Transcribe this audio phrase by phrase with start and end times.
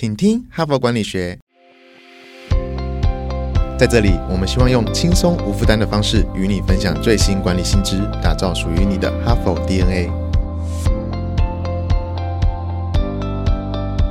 [0.00, 1.36] 请听哈佛管理学。
[3.76, 10.08] 在这里，我们希望用轻松无负担的方式与你分享最新管理新知，打造属于你的哈佛 DNA。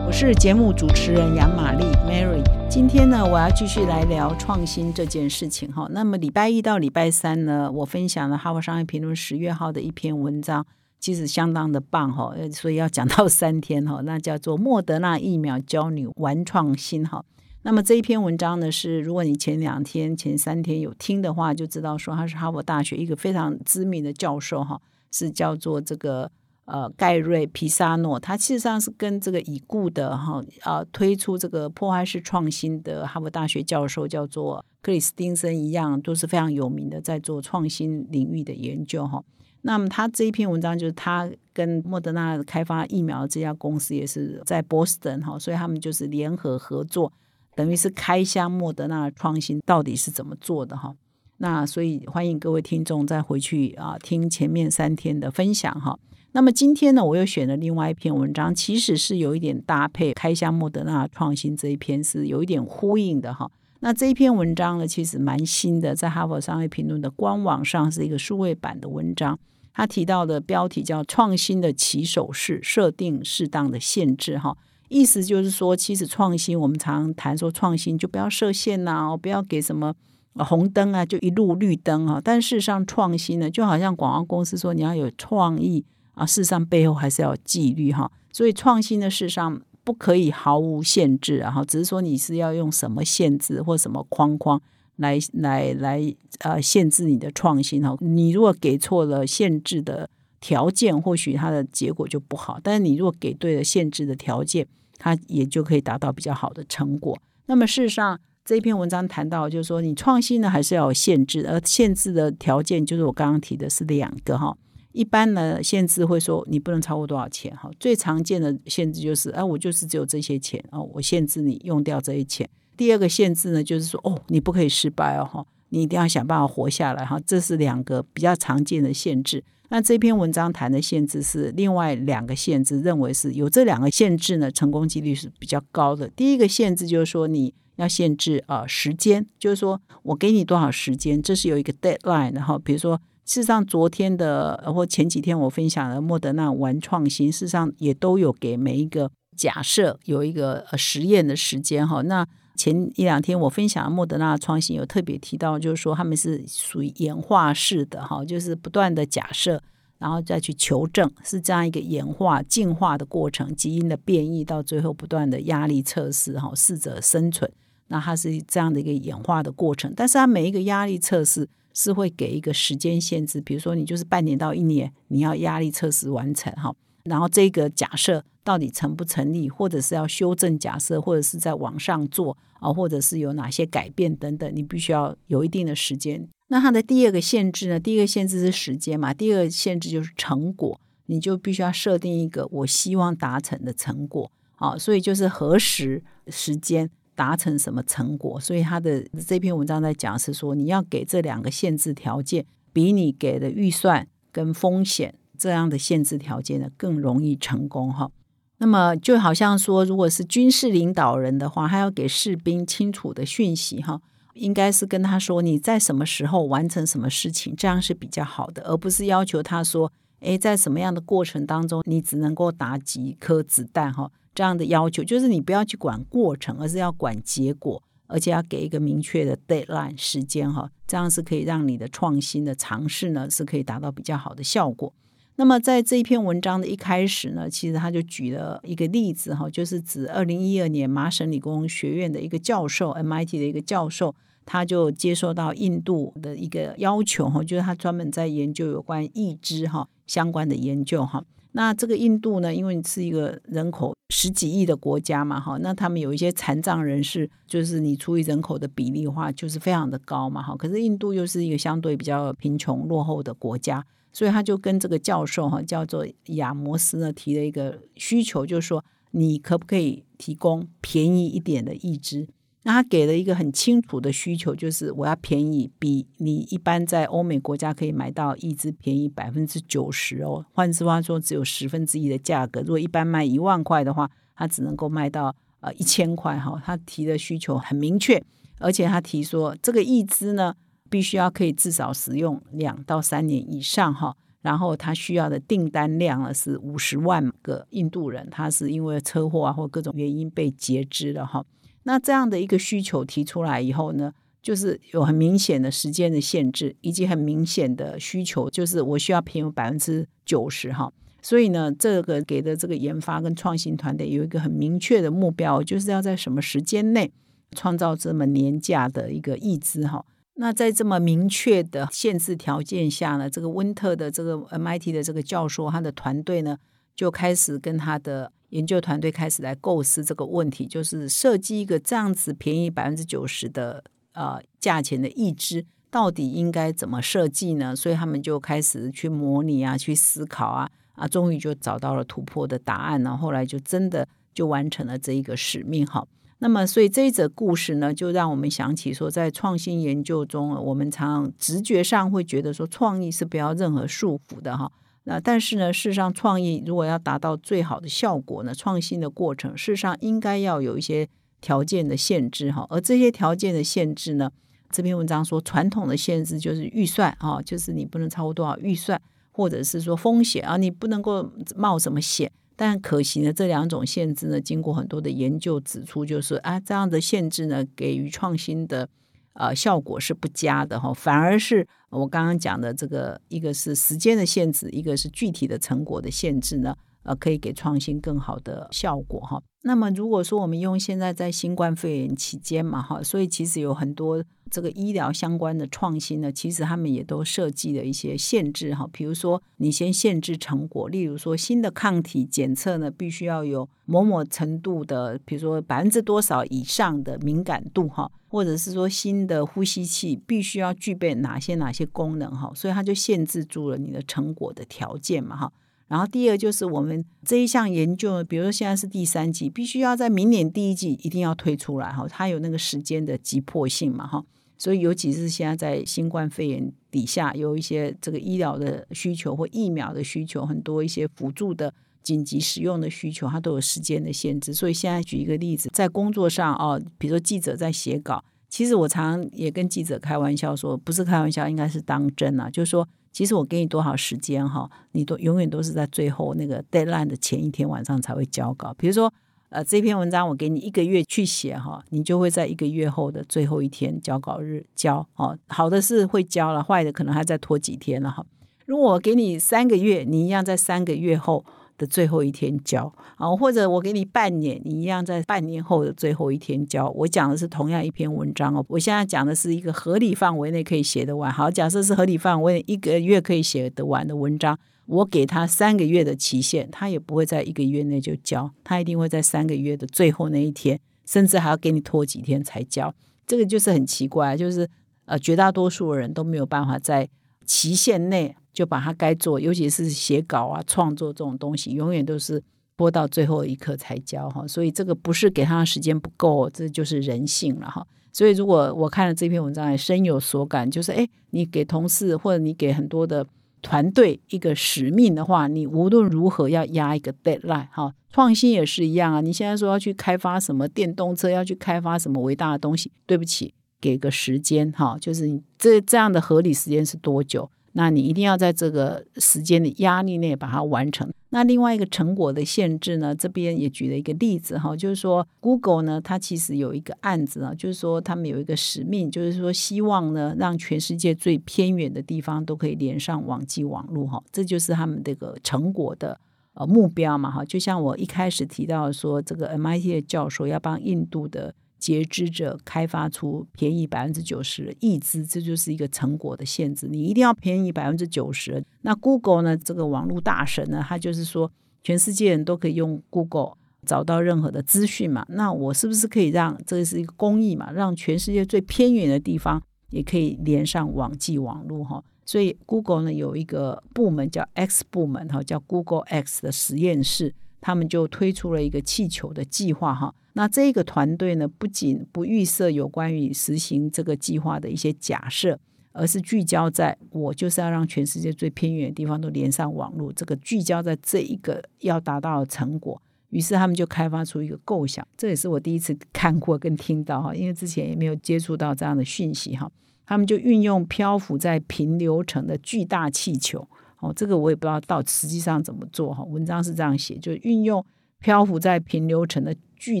[0.06, 2.42] 我是节目主持人杨玛丽 Mary。
[2.66, 5.86] 今天呢，我要继续来聊创新这件事情哈。
[5.90, 10.64] 那么礼拜一到礼拜三呢，我分享了《哈佛商业评论》十月号的一篇文章，
[11.04, 12.34] 其实相当的棒哈。
[12.50, 17.22] 所以要讲到 三天哈，那叫做莫德纳疫苗教你玩创新哈。
[17.60, 24.80] 那么这一篇文章呢，是如果你前两天、前三天有听的话，就知道说他是哈佛大学一个非常知名的教授哈，
[25.12, 26.30] 是叫做这个
[26.64, 39.22] 呃盖瑞皮萨诺，他事实上是跟这个已故的哈啊推出这个破坏式创新的哈佛大学教授叫做克里斯汀森一样，都是非常有名的，在做创新领域的研究哈。
[39.66, 47.10] 那么他这一篇文章就是他跟莫德纳开发疫苗这家公司也是在波士顿哈，所以他们就是联合合作。
[47.54, 50.94] 等于是开箱莫德纳创新到底是怎么做的哈？
[51.38, 55.98] 那所以欢迎各位听众再回去啊听前面三天的分享哈。
[56.32, 63.50] 那么今天呢，我又选了另外一篇文章，其实是有一点搭配开箱莫德纳创新这一篇是有一点呼应的哈。
[63.80, 69.38] 那这一篇文章呢，其实蛮新的，在哈佛商业评论的官网上是一个数位版的文章，
[69.74, 74.56] 他提到的标题叫“创新的起手式，设定适当的限制”哈。
[74.88, 79.92] 意思就是说，其实创新，我们常常谈说创新，就不要设限呐，不要给什么
[80.34, 82.20] 红灯啊，就一路绿灯啊。
[82.22, 88.08] 但事实上，创新呢，就好像广告公司说你要有创意啊，事实上背后还是要纪律哈。
[88.32, 94.60] 所以创新的事实上不可以毫无限制啊，只是说你是要用什么限制或什么框框
[94.96, 97.96] 来来来呃限制你的创新哈。
[98.00, 100.08] 你如果给错了限制的
[100.40, 102.60] 条件，或许它的结果就不好。
[102.62, 104.66] 但是你如果给对了限制的条件，
[104.98, 107.18] 它也就可以达到比较好的成果。
[107.46, 114.56] 那么事实上，这篇文章谈到，就是说你创新呢还是要有限制，而限制的条件就是我刚刚提的是两个哈。
[114.92, 117.70] 一般呢，限制会说你不能超过多少钱哈。
[117.80, 122.48] 最常见的限制就是，哎，我就是只有这些钱哦，我限制你用掉这些钱。
[122.76, 127.18] 第二个限制呢，就是说，哦，你不可以失败哦哈，你一定要想办法活下来哈。
[127.26, 129.42] 这是两个比较常见的限制。
[129.70, 136.06] 那这篇文章谈的限制是另外两个限制，认为是有这两个限制呢，成功几率是比较高的。
[136.08, 142.32] 第一个限制就是说你要限制啊时间，就是说我给你多少时间，这是有一个 deadline。
[142.34, 152.02] 然后比如说，事实上昨天的或前几天我分享的莫德纳玩创新，事实上也都有给每一个假设有一个呃实验的时间哈。
[152.02, 152.24] 那
[152.56, 159.60] 前一两天我分享莫德纳创新有特别提到，就是说他们是属于演化式的哈，就是不断的假设，
[159.98, 167.50] 然后再去求证，是这样一个演化进化的过程，基因的变异到最后不断的压力测试哈，适者生存，
[167.88, 169.92] 那它是这样的一个演化的过程。
[169.96, 176.74] 但是它每一个压力测试是会给一个时间限制，比如说你就是半年到一年，你要压力测试完成哈。
[177.04, 186.26] 然后这个假设到底成不成立，或者是要修正假设，或者是在往上做啊，或者是有哪些改变等等，你必须要有一定的时间。
[186.48, 187.80] 那它的第二个限制呢？
[187.80, 194.30] 第一个限制是时间嘛，第二个限制就是成果，你就必须要设定一个我希望达成的成果。
[194.56, 198.38] 好，所以就是何时时间达成什么成果。
[198.38, 205.14] 所以他的这篇文章在讲是说，你要给这两个限制条件，比你给的预算跟风险。
[205.38, 208.10] 这样的限制条件呢，更容易成功哈。
[208.58, 214.00] 那么就好像说，如果是军事领导人的话，他要给士兵清楚的讯息哈，
[214.34, 224.10] 应该是跟他说你在什么时候完成什么事情，这样是比较好的，而不是要求他说，诶，在什么样的过程当中，你只能够打几颗子弹哈。
[224.34, 234.92] 这样的要求就是你不要去管过程，而是要管结果，而且要给一个明确的 deadline 时间哈，这样是可以让你的创新的尝试呢，是可以达到比较好的效果。
[235.36, 244.14] 那么在这一篇文章的一开始呢，其实他就举了一个例子哈，就是指二零一二年麻省理工学院的一个教授，MIT 的一个教授，
[244.46, 251.24] 他就接受到印度的一个要求哈，就是他专门在研究有关义肢哈相关的研究哈。
[251.50, 260.54] 那这个印度呢，因为你是一个人口十几亿的国家嘛哈，那他们有一些残障人士，就是你除以人口的比例的话，就是非常的高嘛哈。
[260.56, 263.84] 可是印度又是一个相对比较贫穷落后的国家。
[264.14, 272.26] 所以他就跟这个教授哈叫做亚摩斯呢提了一个需求，就是说你可不可以提供便宜一点的义肢？
[272.62, 280.46] 那他给了一个很清楚的需求，就是我要便宜，比你一般在欧美国家可以买到义肢便宜百分之九十哦。
[280.54, 282.60] 换句话说，只有十分之一的价格。
[282.60, 286.58] 如果一般卖一万块的话，他只能够卖到呃一千块哈。
[286.64, 288.24] 他提的需求很明确，
[288.58, 290.54] 而且他提说这个义肢呢
[290.94, 294.14] 必须要可以至少使用两到三年以上哈。
[294.42, 301.44] 然后他需要的订单量呢是五十万个印度人，他是因为车祸啊或各种原因被截肢了哈。
[301.82, 310.92] 那这样的一个需求提出来以后呢，就是有很明显的时间的限制，以及很明显的需求，就是我需要平百分之九十哈。
[311.20, 317.10] 所以呢，这个给的这个研发跟创新团队有一个很明确的目标，就是要在什么时间内
[317.56, 320.04] 创造这么廉价的一个义资哈。
[320.36, 326.58] 那在这么明确的限制条件下呢，这个温特的这个 MIT 的这个教授，他的团队呢
[326.96, 337.76] 就开始跟他的研究团队开始来构思这个问题，就是设计一个这样子便宜百分之九十的呃价钱的义肢，到底应该怎么设计呢？
[337.76, 346.04] 所以他们就开始去模拟啊，去思考啊，啊，终于就找到了突破的答案，然后后来就真的就完成了这一个使命哈。
[346.44, 354.70] 那么，所以这一则故事呢，就让我们想起说，在创新研究中，我们常直觉上会觉得说，创意是不要任何束缚的哈。
[355.04, 361.08] 那但是呢，事实上，创意如果要达到最好的效果呢，创新的过程事实上应该要有一些
[361.40, 362.66] 条件的限制哈。
[362.68, 364.30] 而这些条件的限制呢，
[364.70, 369.00] 这篇文章说，传统的限制就是预算啊，就是你不能超过多少预算，
[369.32, 372.30] 或者是说风险啊，你不能够冒什么险。
[372.56, 378.88] 但可行的这两种限制呢，经过很多的研究指出，就是啊，这样的限制呢，给予创新的
[379.32, 386.76] 呃效果是不佳的哈，反而是我刚刚讲的这个，一个是时间的限制，一个是具体的成果的限制呢。
[387.04, 389.42] 呃，可以给创新更好的效果哈。
[389.62, 398.86] 那么，如果说我们用现在在新冠肺炎期间嘛哈，所以其实有很多这个医疗相关的创新呢，其实他们也都设计了一些限制哈。
[398.92, 415.50] 比如说，你先限制成果，例如说新的抗体检测呢，必须要有某某程度的，比如说百分之多少以上的敏感度哈，或者是说新的呼吸器必须要具备哪些哪些功能哈，所以它就限制住了你的成果的条件嘛哈。
[415.86, 424.24] 然后第二就是我们这一项研究，比如说现在是第三季，必须要在明年第一季一定要推出来哈，它有那个时间的急迫性嘛哈，
[424.56, 431.72] 所以尤其是现在在新冠肺炎底下，有一些这个医疗的需求或疫苗的需求，很多一些辅助的
[432.02, 434.54] 紧急使用的需求，它都有时间的限制。
[434.54, 442.88] 所以现在举一个例子，在工作上哦，比如说记者在写稿，其实我常也跟记者开玩笑说，不是开玩笑，应该是当真啊，就是说。
[443.14, 448.74] 其实我给你多少时间哈，你都永远都是在最后那个 deadline 的前一天晚上才会交稿。
[448.76, 449.10] 比如说，
[449.50, 455.38] 呃，这篇文章我给你一个月去写哈，你就会在一个月后的最后一天交稿日交哦。
[455.46, 458.26] 好的是会交了，坏的可能还再拖几天了哈。
[458.66, 461.44] 如果我给你三个月，你一样在三个月后。
[461.76, 466.88] 的最后一天交啊，或者我给你半年，你一样在半年后的最后一天交。
[466.90, 471.32] 我讲的是同样一篇文章哦，我现在讲的是一个合理范围内可以写得完。
[471.32, 482.94] 好，假设是合理范围一个月可以写得完的文章，我给他三个月的期限，他也不会在一个月内就交，他一定会在三个月的最后那一天，甚至还要给你拖几天才交。
[483.26, 484.68] 这个就是很奇怪，就是
[485.06, 487.08] 呃，绝大多数人都没有办法在
[487.44, 488.36] 期限内。
[488.54, 492.42] 就把它该做，尤其是写稿啊、创作这种东西，永远都是
[492.76, 494.46] 播到最后一刻才交哈。
[494.46, 497.86] 所以这个不是给他的时间不够，这就是人性了哈。
[498.12, 503.26] 所以如果我看了这篇文章，也深有所感，就是哎，你给同事或者你给很多的
[503.60, 507.92] 团队一个使命的话，你无论如何要压一个 deadline 哈。
[508.12, 517.50] 创新也是一样啊，你现在说要去开发什么电动车，要去开发什么伟大的东西，对不起，给个时间哈，就是这这样的合理时间是多久？
[517.76, 521.12] 那你一定要在这个时间的压力内把它完成。
[521.30, 523.12] 那另外一个成果的限制呢？
[523.12, 536.20] 这边也举了一个例子哈，就是说 Google 呢，它其实有一个案子啊，就是说他们有一个使命，就是说希望呢，让全世界最偏远的地方都可以连上网际网络哈，这就是他们这个成果的
[536.52, 537.44] 呃目标嘛哈。
[537.44, 541.52] 就像我一开始提到说，这个 MIT 的教授要帮印度的。
[541.84, 546.88] 截肢者开发出便宜百分之九十的义资，这就是一个成果的限制。
[546.88, 548.64] 你一定要便宜百分之九十。
[548.80, 549.54] 那 Google 呢？
[549.54, 550.82] 这个网络大神呢？
[550.82, 555.26] 他就是说，全世界人都可以用 Google 找到任何的资讯嘛。
[555.28, 557.70] 那我是不是可以让这是一个公益嘛？
[557.70, 562.02] 让全世界最偏远的地方也可以连上网际网络哈？
[562.24, 567.34] 所以 Google 呢有一个部门叫 X 部门哈，叫 Google X 的实验室。
[567.66, 570.14] 他们就推出了一个气球的计划，哈。
[570.34, 575.58] 那这个团队呢，不仅不预设有关于实行这个计划的一些假设，
[575.92, 583.00] 而是聚焦在我就是要让全世界最偏远的地方都连上网络，这个聚焦在这一个要达到的成果。
[583.30, 589.72] 于是他们就开发出一个构想，这也是我第一次看过跟听到哈，因为之前也没有接触到这样的讯息哈。
[590.04, 593.66] 他们就运用漂浮在平流层的巨大气球，
[594.04, 596.22] 哦，这个我也不知道到实际上怎么做哈。
[596.24, 597.84] 文章是这样写，就是运用
[598.20, 600.00] 漂浮在平流层的巨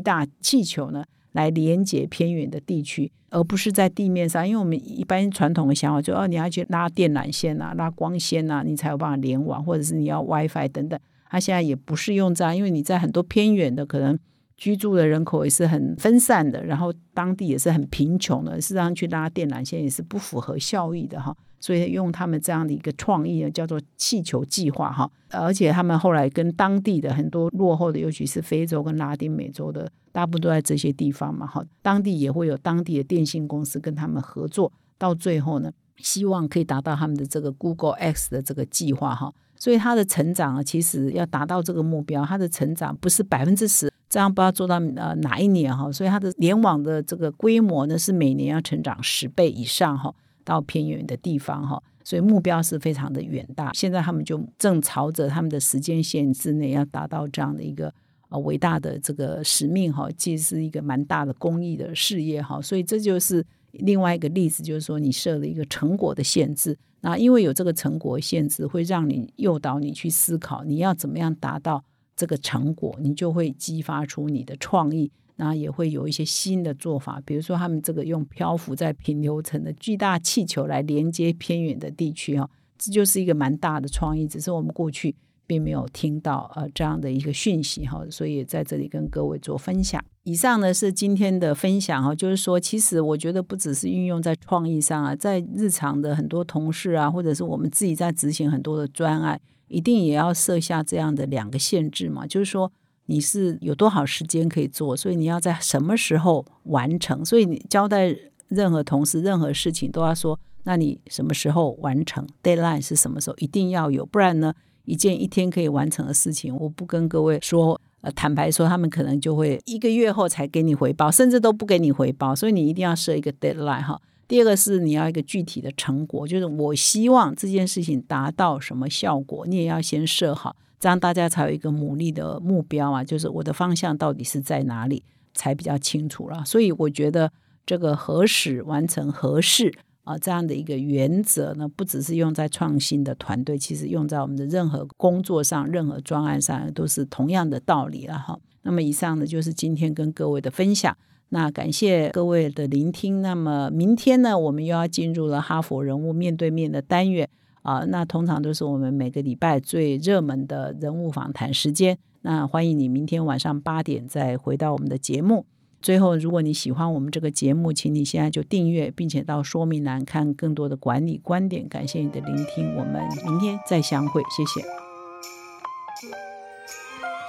[0.00, 4.46] 大气球呢，来连接偏远的地区，而不是在地面上。
[4.46, 11.00] 因为我们一般传统的想法就哦，你要去拉电缆线啊，拉光纤啊，你才有办法联网，或者是你要 WiFi 等等。
[11.30, 14.18] 它现在也不是用这样，因为你在很多偏远的可能。
[14.56, 21.36] 居住的人口也是很分散的，然后当地也是很贫穷的，事实上去拉电缆线也是不符合效益的哈。
[21.64, 25.10] 所以用他们这样的一个创意呢，叫做气球计划哈。
[25.30, 31.64] 而且他们后来跟当地的很多落后的，尤其是非洲跟拉丁美洲的，大部分都在这些地方嘛哈。
[31.80, 39.32] 当地也会有当地的电信公司跟他们合作，到最后呢，希望可以达到他们的这个 Google X 的这个计划哈。
[39.56, 43.90] 所以它的成长啊，其实要达到这个目标，它的成长不是百分之十。
[44.10, 53.72] 这样不知道做到呃哪一年哈，所以它的联网的这个规模呢是每年要成长十倍以上哈，到偏远的地方哈，所以目标是非常的远大。
[53.72, 57.92] 现在他们就正朝着他们的时间线之内要达到这样的一个
[58.28, 71.84] 呃伟大的这个使命哈，既是一个蛮大的公益的事业哈，所以这就是另外一个例子，就是说你设了一个成果的限制，那因为有这个成果限制，会让你诱导你去思考你要怎么样达到。
[72.16, 77.22] 这个成果，你就会激发出你的创意，那也会有一些新的做法。
[77.24, 82.48] 比如说，他们这个用漂浮在平流层的巨大气球来连接偏远的地区，哦，
[82.78, 84.26] 这就是一个蛮大的创意。
[84.26, 85.14] 只是我们过去
[85.46, 90.02] 并没有听到呃这样的一个讯息，哈，所以在这里跟各位做分享。
[90.22, 99.40] 以上呢是今天的分享，哈，就是说，其实我觉得不只是运用在创意上啊，在日常的很多同事啊，或者是我们自己在执行很多的专案。
[99.66, 102.70] 一定也要设下这样的两个限制嘛，就是说
[103.06, 107.24] 你是有多少时间可以做，所以你要在什么时候完成。
[107.24, 108.16] 所以你交代
[108.48, 113.36] 任何同事任何事情都要说，那你什么时候完成？Deadline 是什么时候？
[113.38, 122.34] 一定要有，不然呢，一件一天可以完成的事情，我不跟各位说，呃，坦白说，他们可能就会一个月后才给你回报，甚至都不给你回报。
[122.34, 124.00] 所以你一定要设一个 Deadline 哈。
[124.26, 133.02] 第二个是你要一个具体的成果，就是我希望这件事情达到什么效果，你也要先设好，这样大家才有一个努力的目标啊。
[133.04, 135.02] 就是我的方向到底是在哪里，
[135.32, 136.44] 才比较清楚了。
[136.44, 137.30] 所以我觉得
[137.66, 139.72] 这个何时完成何事
[140.04, 148.38] 啊，这样的一个原则呢，不只是用在创新的团队，其实用在我们的任何工作上、任何专案上都是同样的道理了哈。
[148.62, 150.96] 那么以上呢，就是今天跟各位的分享。
[151.30, 153.22] 那感谢各位的聆听。
[153.22, 157.28] 那么明天呢，我们又要进入了哈佛人物面对面的单元
[157.64, 157.84] 啊。
[157.88, 161.98] 那通常都是我们每个礼拜最热门的人物访谈时间。
[162.22, 165.44] 那欢迎你明天晚上八点再回到我们的节目。
[165.82, 171.68] 最后，如果你喜欢我们这个节目，请你现在就订阅，并且到说明栏看更多的管理观点。
[171.68, 174.62] 感谢你的聆听，我们明天再相会，谢谢。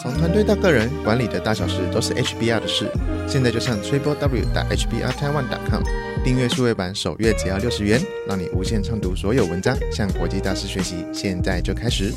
[0.01, 2.89] 从团队到个人，管理的大小事都是 HBR 的事。
[3.27, 11.05] 现在就上 triplew.hbr-taiwan.com 订阅数位版，首月只要六十元，让你无限畅读所有文章，向国际大师学习。
[11.13, 12.12] 现在就开始。